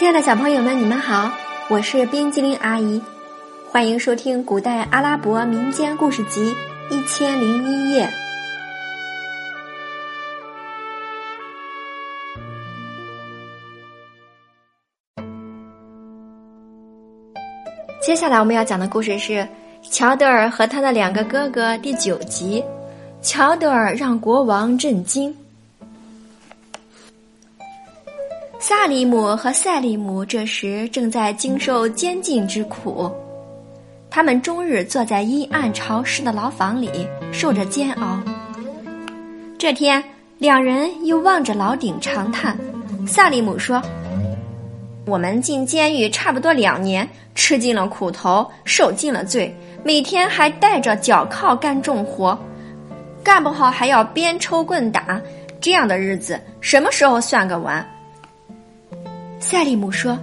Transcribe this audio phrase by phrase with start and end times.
[0.00, 1.30] 亲爱的小朋友们，你们好，
[1.68, 3.02] 我是冰激凌阿姨，
[3.70, 6.54] 欢迎收听古代阿拉伯民间故事集
[6.94, 8.06] 《一千零一夜》。
[18.00, 19.46] 接下来我们要讲的故事是
[19.82, 22.64] 乔德尔和他的两个哥哥第九集。
[23.20, 25.36] 乔德尔让国王震惊。
[28.70, 33.10] 萨利姆和赛利姆这时正在经受监禁之苦，
[34.08, 36.88] 他们终日坐在阴暗潮湿的牢房里
[37.32, 38.16] 受着煎熬。
[39.58, 40.00] 这天，
[40.38, 42.56] 两人又望着牢顶长叹。
[43.08, 43.82] 萨利姆说
[45.04, 52.38] ：“我们进监狱差不多两年，吃尽了苦头，受尽了罪，每天还带着脚铐干重活，
[53.24, 55.20] 干不好还要鞭抽棍打，
[55.60, 57.84] 这样的日子什么时候算个完？”
[59.40, 60.18] 赛利姆说：“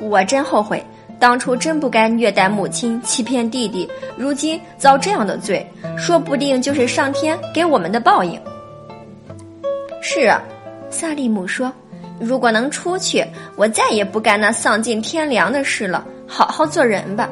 [0.00, 0.82] 我真后悔，
[1.20, 5.64] 当初真不该虐待母亲，欺骗弟弟，如今遭这样的罪，
[5.96, 8.40] 说不定就是上天给我们的报应。”
[10.02, 10.42] 是啊，
[10.90, 11.72] 萨利姆说
[12.18, 17.28] ：“如果能出去，我再也不干那丧尽天良的事了，好好做人吧。”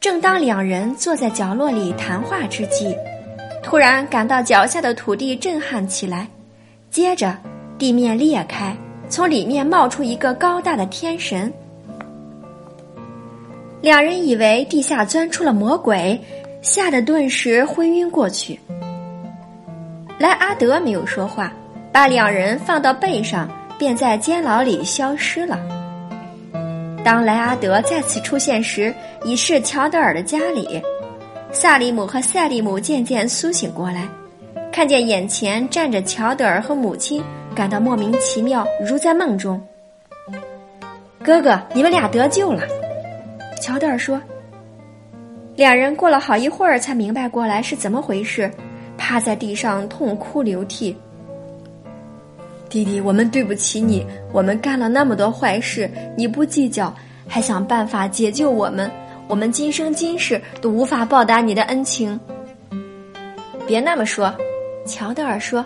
[0.00, 2.94] 正当两人坐在角落里谈话之际，
[3.62, 6.28] 突然感到脚下的土地震撼起来，
[6.90, 7.34] 接着。
[7.84, 8.74] 地面裂开，
[9.10, 11.52] 从里面冒出一个高大的天神。
[13.82, 16.18] 两人以为地下钻出了魔鬼，
[16.62, 18.58] 吓得顿时昏晕过去。
[20.18, 21.52] 莱阿德没有说话，
[21.92, 23.46] 把两人放到背上，
[23.78, 25.60] 便在监牢里消失了。
[27.04, 28.94] 当莱阿德再次出现时，
[29.26, 30.80] 已是乔德尔的家里。
[31.52, 34.08] 萨利姆和赛利姆渐渐苏醒过来，
[34.72, 37.22] 看见眼前站着乔德尔和母亲。
[37.54, 39.60] 感到莫名其妙，如在梦中。
[41.22, 42.62] 哥哥，你们俩得救了，
[43.62, 44.20] 乔德尔说。
[45.56, 48.50] 两人过了好一会儿才明白过来是怎么回事，
[48.98, 50.96] 趴在地上痛哭流涕。
[52.68, 56.92] 弟弟，我们对不起你，我们干了那么多坏事，你不计较，
[57.28, 58.90] 还想办法解救我们，
[59.28, 62.18] 我们今生今世都无法报答你的恩情。
[63.64, 64.34] 别那么说，
[64.84, 65.64] 乔德尔说。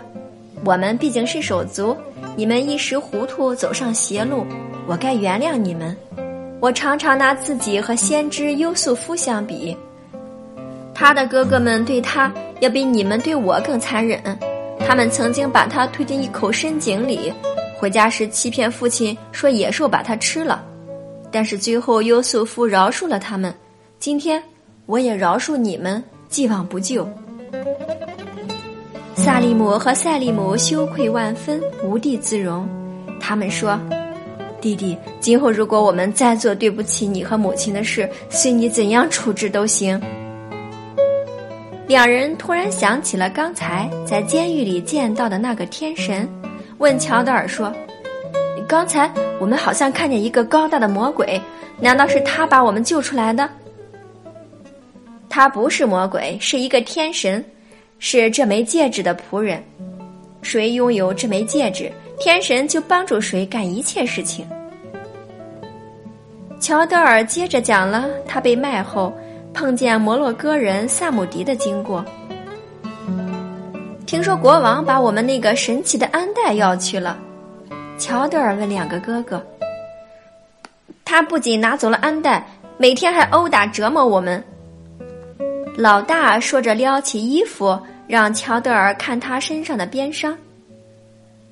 [0.65, 1.95] 我们毕竟是手足，
[2.35, 4.45] 你们一时糊涂走上邪路，
[4.87, 5.95] 我该原谅你们。
[6.59, 9.75] 我常常拿自己和先知优素夫相比，
[10.93, 14.21] 他的哥哥们对他要比你们对我更残忍。
[14.85, 17.31] 他们曾经把他推进一口深井里，
[17.77, 20.63] 回家时欺骗父亲说野兽把他吃了，
[21.31, 23.53] 但是最后优素夫饶恕了他们。
[23.97, 24.43] 今天
[24.85, 27.07] 我也饶恕你们，既往不咎。
[29.29, 32.67] 萨利姆和赛利姆羞愧万分，无地自容。
[33.19, 33.79] 他们说
[34.59, 40.01] ：“弟弟，今后如果我们再做对不起你和母亲的事，随你怎样处置都行。”
[41.85, 46.27] 两人突然想起了刚才在监狱里见到的那个天神，
[46.79, 47.71] 问乔德尔说
[48.67, 49.07] ：“刚才
[49.39, 51.39] 我们好像看见一个高大的魔鬼，
[51.79, 53.47] 难道是他把我们救出来的？”
[55.29, 57.45] 他不是魔鬼，是一个天神。
[57.99, 59.61] 是这枚戒指的仆人，
[60.41, 64.47] 谁拥有这枚戒指，天神就帮助谁干一切事情。
[66.59, 69.13] 乔德尔接着讲了他被卖后
[69.53, 72.03] 碰见摩洛哥人萨姆迪的经过。
[74.05, 77.17] 听说国王把我们那个神奇的安带要去了，
[77.97, 79.45] 乔德尔问两个哥哥。
[81.05, 82.45] 他不仅拿走了安带，
[82.77, 84.43] 每天还殴打折磨我们。
[85.75, 90.35] 老大说着，撩起衣服，让乔德尔看他身上的鞭伤。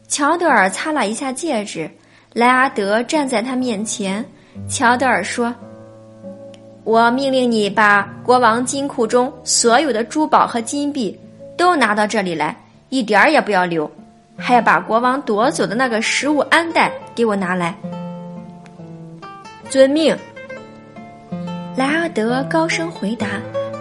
[0.07, 1.87] 乔德尔擦了一下戒指，
[2.33, 4.25] 莱阿德站在他面前。
[4.67, 5.53] 乔德尔说
[6.83, 11.15] ：“我命令你把国王金库中所有的珠宝和金币
[11.55, 12.59] 都拿到这里来，
[12.89, 13.89] 一点儿也不要留，
[14.35, 17.75] 还要把国王夺走的那个食物安袋给我拿来。”
[19.69, 20.17] 遵命。
[21.75, 23.27] 莱阿德高声回答。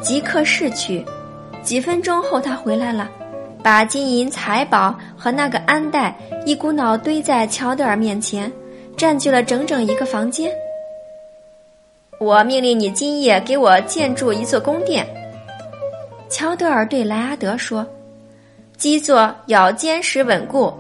[0.03, 1.05] 即刻逝去。
[1.67, 3.11] 几分钟后，他回来了，
[3.61, 8.51] 把金银财宝和那个安带一股脑堆在乔德尔面前，
[8.97, 10.49] 占据了整整一个房间。
[12.21, 15.05] 我命令你今夜给我建筑一座宫殿。
[16.29, 17.85] 乔德尔对莱阿德说
[18.79, 20.73] ：“基座要坚实稳固，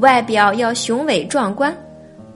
[0.00, 1.74] 外表要雄伟壮观，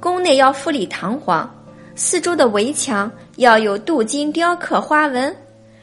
[0.01, 1.55] 宫内要富丽堂皇，
[1.95, 5.37] 四周的围墙要有镀金雕刻花纹。”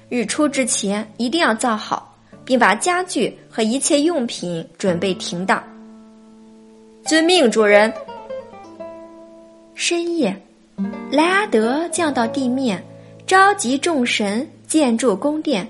[0.10, 2.15] 日出之前一定要造好，
[2.46, 5.62] 并把家具和一切用品准备停当。
[7.04, 7.92] 遵命，主人。
[9.74, 10.36] 深夜，
[11.12, 12.82] 莱阿德降到地面，
[13.28, 15.70] 召集众神建筑宫殿。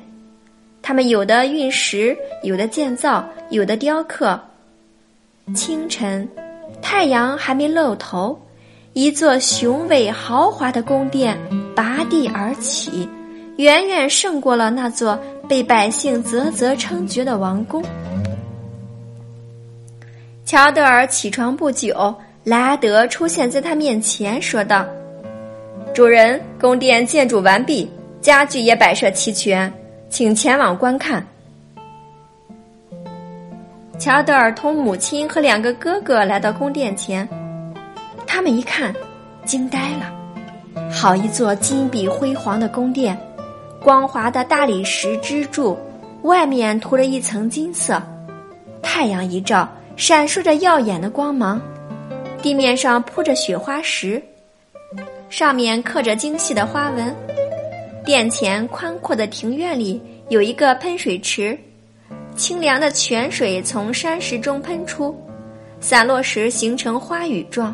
[0.82, 4.40] 他们有的运石，有的建造，有的雕刻。
[5.56, 6.28] 清晨，
[6.82, 8.40] 太阳还没露头，
[8.94, 11.38] 一座雄伟豪华的宫殿
[11.76, 13.10] 拔地而起，
[13.58, 17.84] 远远胜过了那座被百姓啧啧称绝的王宫。
[20.46, 24.86] 乔德尔起床不久，莱阿德出现在他面前，说道
[25.94, 27.90] ：“主人，宫殿建筑完毕，
[28.22, 29.72] 家具也摆设齐全。”
[30.08, 31.26] 请前往观看。
[34.00, 37.28] 乔德尔同母亲和两个哥哥来到宫殿前，
[38.26, 38.94] 他们一看，
[39.46, 40.14] 惊呆了。
[40.92, 43.18] 好一座金碧辉煌的宫殿，
[43.86, 45.78] 光滑的大理石支柱，
[46.24, 48.02] 外面涂了一层金色，
[48.82, 51.62] 太阳一照，闪烁着耀眼的光芒。
[52.42, 54.20] 地面上铺着雪花石，
[55.30, 57.16] 上面刻着精细的花纹。
[58.04, 61.56] 殿前宽阔的庭院里有一个喷水池，
[62.36, 65.16] 清凉的泉水从山石中喷出，
[65.80, 67.72] 散落时形成花雨状，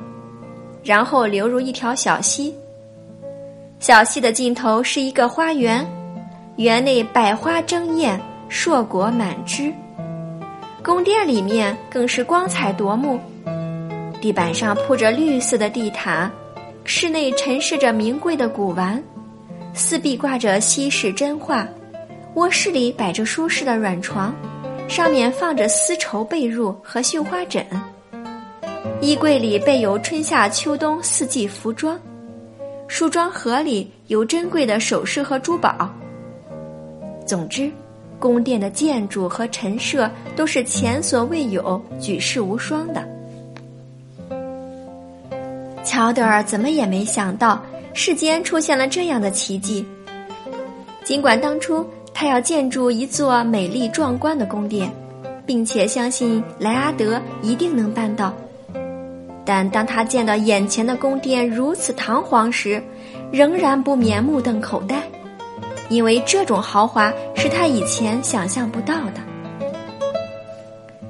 [0.83, 2.53] 然后流入一条小溪。
[3.79, 5.87] 小溪的尽头是一个花园，
[6.61, 9.73] 园内百花争艳，硕果满枝。
[10.83, 13.19] 宫殿里面更是光彩夺目，
[14.21, 16.31] 地板上铺着绿色的地毯，
[16.83, 19.03] 室内陈设着名贵的古玩。
[19.73, 21.67] 四壁挂着西式真画，
[22.35, 24.31] 卧室里摆着舒适的软床，
[24.87, 27.65] 上面放着丝绸被褥和绣花枕。
[29.01, 31.99] 衣柜里备有春夏秋冬四季服装，
[32.87, 35.91] 梳妆盒里有珍贵的首饰和珠宝。
[37.31, 37.71] 总之，
[38.19, 43.01] 宫殿的建筑和陈设都是前所未有、举世无双的。
[45.81, 47.63] 乔德尔怎么也没想到。
[47.93, 49.85] 世间出现了这样的奇迹。
[51.05, 54.91] 尽管当初他要建筑一座美丽壮观的宫殿，
[55.45, 58.33] 并且相信莱阿德一定能办到，
[59.45, 62.83] 但当他见到眼前的宫殿如此堂皇时，
[63.31, 65.01] 仍然不免目瞪口呆，
[65.91, 69.19] 因为这种豪华是他以前想象不到的。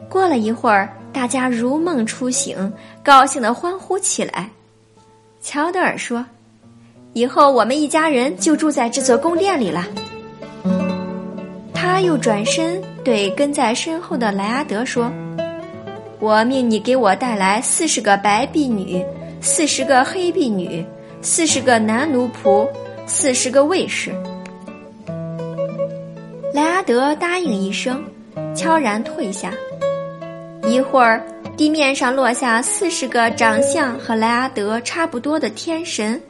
[0.09, 2.73] 过了一会儿，大家如梦初醒，
[3.03, 4.49] 高兴地欢呼起来。
[5.39, 6.25] 乔德尔说。
[7.13, 9.85] 以后我们一家人就住在这座宫殿里了。
[11.73, 15.11] 他又转身对跟在身后的莱阿德说
[16.19, 19.05] ：“我命你给我带来四十个白婢女，
[19.41, 20.85] 四十个黑婢女，
[21.21, 22.65] 四十个男奴仆，
[23.05, 24.11] 四十个卫士。”
[26.53, 28.03] 莱阿德答应一声，
[28.53, 29.53] 悄然退下。
[30.67, 31.25] 一会儿，
[31.55, 36.21] 地面上落下四十个长相和莱阿德差不多的天神。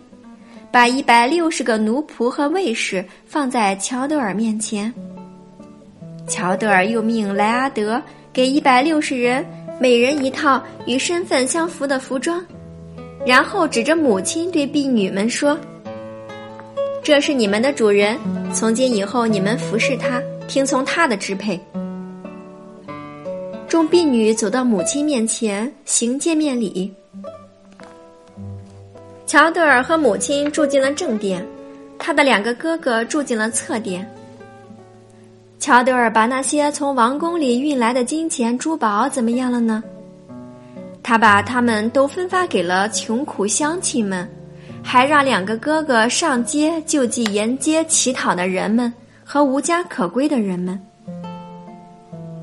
[0.72, 4.94] 把一百六十个奴仆和卫士放在乔德尔面前。
[6.28, 8.02] 乔德尔又命莱阿德
[8.32, 9.46] 给一百六十人
[9.82, 12.42] 每人一套与身份相符的服装，
[13.26, 15.60] 然后指着母亲对婢女们说
[17.12, 18.18] ：“这是你们的主人，
[18.54, 21.60] 从今以后你们服侍他，听从他的支配。”
[23.68, 26.90] 众婢女走到母亲面前行见面礼。
[29.26, 31.46] 乔德尔和母亲住进了正殿，
[32.00, 34.10] 他的两个哥哥住进了侧殿。
[35.60, 39.84] 乔德尔把那些从王宫里运来的金钱珠宝怎么样了呢？
[41.04, 44.26] 他把他们都分发给了穷苦乡亲们，
[44.84, 48.92] 还让两个哥哥上街救济沿街乞讨的人们
[49.24, 50.80] 和无家可归的人们。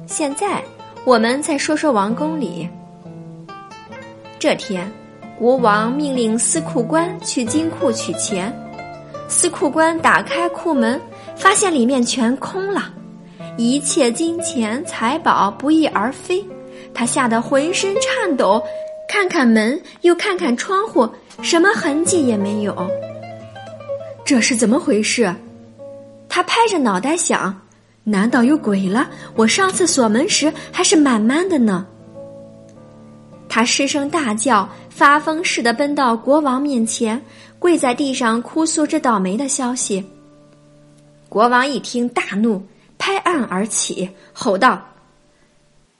[0.06, 0.62] 现在，
[1.04, 2.68] 我们再说说王宫里。
[4.38, 4.90] 这天。
[5.38, 8.52] 国王命令司库官去金库取钱，
[9.28, 11.00] 司库官打开库门，
[11.36, 12.92] 发现里面全空了，
[13.56, 16.44] 一切金钱财宝不翼而飞，
[16.92, 18.60] 他吓得浑身颤抖，
[19.08, 21.08] 看看门，又看看窗户，
[21.40, 22.88] 什么痕迹也没有。
[24.24, 25.34] 这是怎么回事？
[26.28, 27.58] 他拍着脑袋想：
[28.04, 29.08] 难道有鬼了？
[29.34, 31.86] 我上次锁门时还是满满的呢。
[33.48, 37.20] 他失声大叫，发疯似的奔到国王面前，
[37.58, 40.04] 跪在地上哭诉这倒霉的消息。
[41.30, 42.62] 国王一听大怒，
[42.98, 44.80] 拍案而起，吼道：“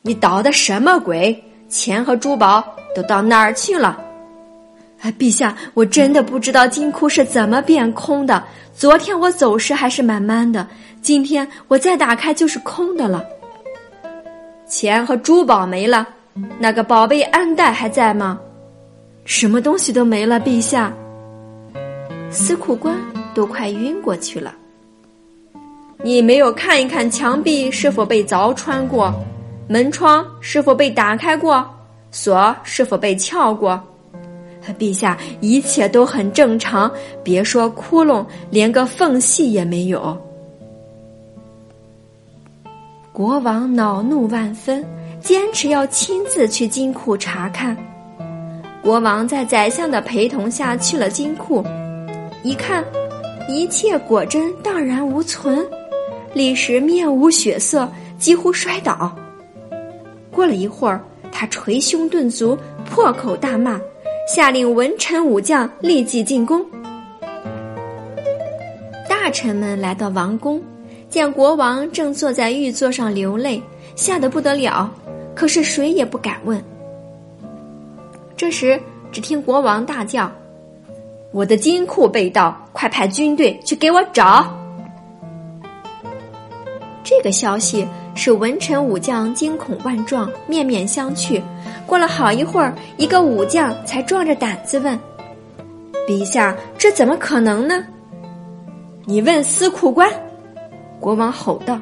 [0.02, 1.42] 你捣的什么鬼？
[1.70, 4.00] 钱和珠宝都到哪儿去了？”
[5.00, 8.42] 哎，陛下，我真的不知道金库是怎么变空的。
[8.74, 10.66] 昨天我走时还是满满的，
[11.00, 13.24] 今天我再打开就是空的了。
[14.66, 16.06] 钱和珠宝没了。
[16.58, 18.38] 那个宝贝安带还在吗？
[19.24, 20.92] 什么东西都没了，陛下。
[22.30, 22.94] 司库官
[23.34, 24.54] 都快晕过去了。
[26.02, 29.12] 你没有看一看墙壁是否被凿穿过，
[29.68, 31.68] 门窗是否被打开过，
[32.10, 33.80] 锁是否被撬过？
[34.78, 36.90] 陛下，一切都很正常，
[37.22, 40.14] 别说窟窿，连个缝隙也没有。
[43.12, 44.84] 国王恼怒万分，
[45.20, 47.74] 坚持要亲自去金库查看。
[48.82, 51.64] 国王在宰相的陪同下去了金库，
[52.42, 52.84] 一看，
[53.48, 55.66] 一切果真荡然无存，
[56.34, 59.16] 立时面无血色，几乎摔倒。
[60.30, 63.80] 过了一会儿，他捶胸顿足，破口大骂。
[64.26, 66.62] 下令文臣武将立即进宫。
[69.08, 70.62] 大臣们来到王宫，
[71.08, 73.62] 见国王正坐在玉座上流泪，
[73.96, 74.92] 吓得不得了。
[75.34, 76.62] 可是谁也不敢问。
[78.36, 78.78] 这时，
[79.10, 80.30] 只听国王大叫
[81.32, 84.46] ：“我的金库被盗，快派军队去给我找！”
[87.02, 87.86] 这个消息。
[88.18, 91.40] 使文臣武将惊恐万状，面面相觑。
[91.86, 94.98] 过了好一会儿，一个武将才壮着胆子问
[96.04, 97.84] ：“陛下，这怎么可能呢？”
[99.06, 100.10] 你问司库官。
[100.98, 101.80] 国王吼道。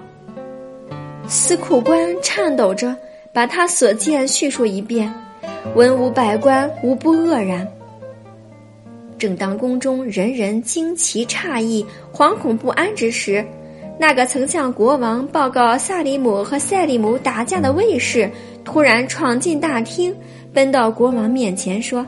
[1.26, 2.94] 司库官颤抖着
[3.32, 5.10] 把他所见叙述一遍，
[5.74, 7.66] 文武百官无不愕然。
[9.16, 13.42] 正当宫中人人惊奇诧异、惶恐不安之时，
[13.98, 18.30] 那个曾向国王报告萨利姆和赛利姆打架的卫士，
[18.62, 20.14] 突然闯进大厅，
[20.52, 22.06] 奔到国王面前说：“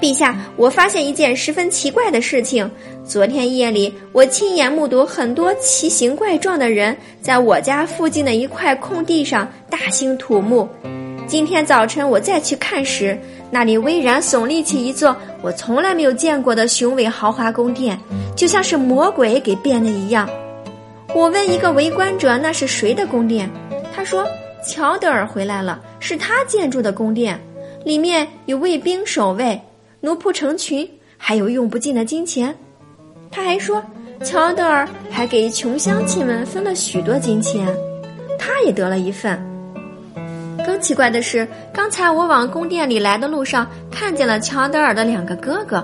[0.00, 2.70] 陛下，我发现一件十分奇怪的事情。
[3.04, 10.68] 昨天夜里，我亲眼目睹很多奇形怪状的人在我家附近的一块空地上大兴土木。
[11.26, 13.18] 今天早晨我再去看时，
[13.50, 17.98] 那里巍然耸立起一座我从来没有见过的雄伟豪华宫殿，
[18.36, 20.30] 就像是魔鬼给变的一样。”
[21.16, 23.50] 我问一个围观者：“那是谁的宫殿？”
[23.90, 24.28] 他说
[24.62, 27.40] ：“乔德尔回来了，是他建筑的宫殿，
[27.86, 29.58] 里面有卫兵守卫，
[30.00, 32.54] 奴仆成群，还有用不尽的金钱。”
[33.32, 33.82] 他还说
[34.22, 37.66] ：“乔德尔还给穷乡亲们分了许多金钱，
[38.38, 39.42] 他也得了一份。”
[40.66, 45.82] 更奇怪的是，刚才我往宫殿里来的路上，看见了乔德尔的两个哥哥，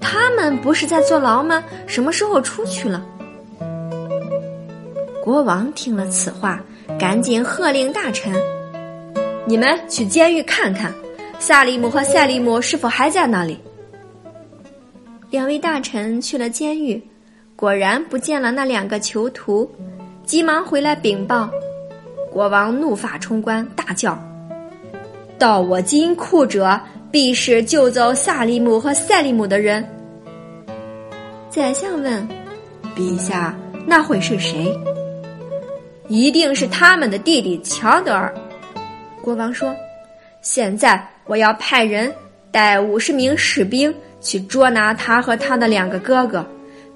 [0.00, 1.62] 他们不是在坐牢吗？
[1.86, 3.04] 什么时候出去了？
[5.28, 6.58] 国王听了此话，
[6.98, 8.32] 赶紧喝令大臣
[9.44, 10.90] ：“你们去监狱看看，
[11.38, 13.58] 萨利姆和赛利姆是否还在那里。”
[15.28, 16.98] 两位大臣去了监狱，
[17.54, 19.70] 果然不见了那两个囚徒，
[20.24, 21.50] 急忙回来禀报。
[22.32, 24.18] 国王怒发冲冠，大叫
[25.38, 26.80] ：“到我金库者，
[27.10, 29.86] 必是救走萨利姆和赛利姆的人。”
[31.52, 32.26] 宰相问
[32.96, 33.54] ：“陛下，
[33.86, 34.74] 那会是谁？”
[36.08, 38.34] 一定是他们的弟弟乔德尔。
[39.22, 39.76] 国王说
[40.40, 42.12] ：“现在我要派人
[42.50, 46.46] 带五十名士兵去捉拿他和他的两个哥哥，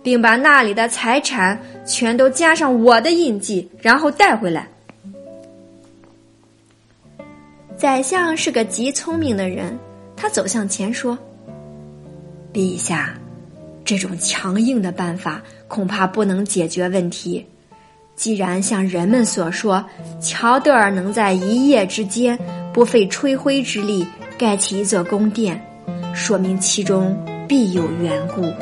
[0.03, 4.67] 并把那里的财产全都加上我的印记，然后带回来。”
[7.77, 9.79] 宰相是个极聪明的人，
[10.17, 11.19] 他走向前说
[12.55, 13.13] ：“陛下，
[13.85, 17.45] 这种强硬的办法恐怕不能解决问题。”
[18.15, 19.85] 既然像人们所说，
[20.21, 22.39] 乔德尔能在一夜之间
[22.73, 24.07] 不费吹灰之力
[24.39, 25.61] 盖起一座宫殿，
[26.15, 27.17] 说明其中
[27.49, 28.53] 必有缘故。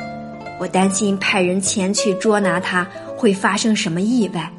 [0.59, 4.51] 我担心派人前去捉拿他会发生什么意外。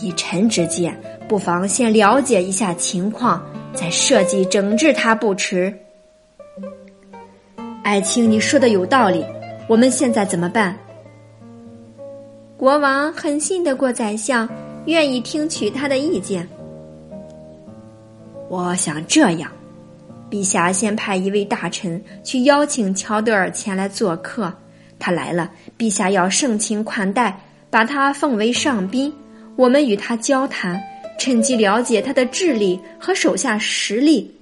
[0.00, 3.42] 以臣之见，不妨先了解一下情况，
[3.72, 5.72] 再设计整治他不迟。
[7.82, 9.24] 爱卿，你说的有道理。
[9.68, 10.76] 我们现在怎么办？
[12.62, 14.48] 国王很信得过宰相，
[14.86, 16.48] 愿意听取他的意见。
[18.48, 19.50] 我想这样，
[20.30, 24.54] 陛下先派一位大臣去邀请乔德尔前来做客。
[24.96, 27.36] 他来了，陛下要盛情款待，
[27.68, 29.12] 把他奉为上宾。
[29.56, 30.80] 我们与他交谈，
[31.18, 34.32] 趁机了解他的智力和手下实力。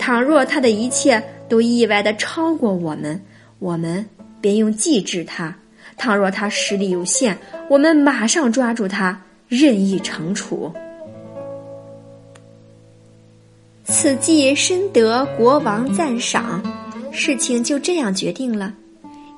[0.00, 3.22] 倘若他的一切都意外的超过我们，
[3.60, 4.04] 我们
[4.40, 5.56] 便用计治他。
[5.96, 7.36] 倘若他实力有限，
[7.68, 10.72] 我们马上抓住他，任意惩处。
[13.84, 16.62] 此计深得国王赞赏，
[17.12, 18.72] 事情就这样决定了。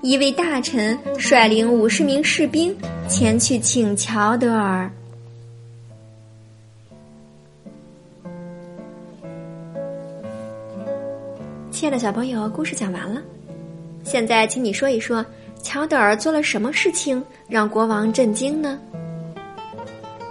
[0.02, 2.76] 一位大臣率领五十名士兵
[3.08, 4.90] 前去请乔德尔。
[11.70, 13.20] 亲爱的小朋友，故事讲完了。
[14.04, 15.24] 现在，请你说一说，
[15.64, 18.78] 乔德尔做了什么事情让国王震惊呢？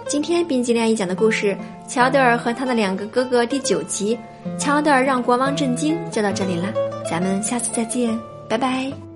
[0.06, 1.56] 今天冰激凌一讲的故事
[1.90, 4.16] 《乔德尔和他的两个哥哥》第九集，
[4.58, 6.72] 乔德尔让国王震惊就到这里了。
[7.10, 8.16] 咱们下次再见，
[8.48, 9.13] 拜拜。